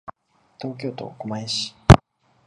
[0.59, 1.75] 東京都狛江市